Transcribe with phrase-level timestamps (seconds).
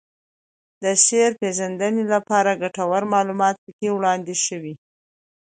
[0.83, 4.73] د شعر پېژندنې لپاره ګټور معلومات پکې وړاندې شوي